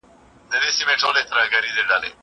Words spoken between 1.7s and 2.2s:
کوم؟!